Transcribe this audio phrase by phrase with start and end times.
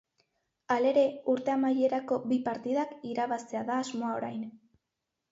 [0.75, 1.01] Halere,
[1.33, 4.41] urte amaierako bi partidak irabaztea da asmoa orain.